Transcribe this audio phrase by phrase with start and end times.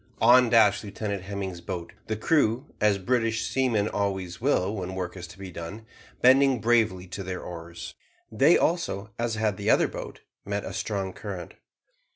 [0.19, 5.27] On dashed Lieutenant Hemming's boat, the crew, as British seamen always will when work is
[5.27, 5.85] to be done,
[6.23, 7.93] bending bravely to their oars.
[8.31, 11.53] They also, as had the other boat, met a strong current.